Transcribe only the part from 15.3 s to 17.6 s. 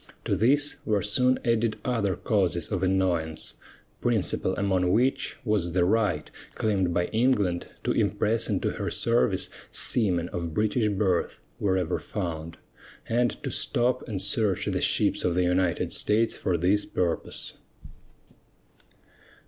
the United States for this purpose.